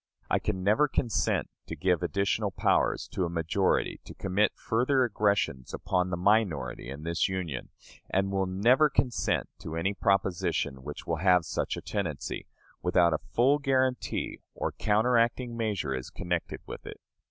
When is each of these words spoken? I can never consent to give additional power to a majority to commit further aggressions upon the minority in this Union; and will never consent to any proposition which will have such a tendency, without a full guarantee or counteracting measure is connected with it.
I 0.31 0.39
can 0.39 0.63
never 0.63 0.87
consent 0.87 1.47
to 1.67 1.75
give 1.75 2.01
additional 2.01 2.49
power 2.49 2.97
to 3.11 3.23
a 3.25 3.29
majority 3.29 4.01
to 4.05 4.15
commit 4.15 4.51
further 4.57 5.03
aggressions 5.03 5.75
upon 5.75 6.09
the 6.09 6.17
minority 6.17 6.89
in 6.89 7.03
this 7.03 7.29
Union; 7.29 7.69
and 8.09 8.31
will 8.31 8.47
never 8.47 8.89
consent 8.89 9.47
to 9.59 9.75
any 9.75 9.93
proposition 9.93 10.81
which 10.81 11.05
will 11.05 11.17
have 11.17 11.45
such 11.45 11.77
a 11.77 11.81
tendency, 11.83 12.47
without 12.81 13.13
a 13.13 13.19
full 13.19 13.59
guarantee 13.59 14.39
or 14.55 14.71
counteracting 14.71 15.55
measure 15.55 15.93
is 15.93 16.09
connected 16.09 16.61
with 16.65 16.83
it. 16.87 16.99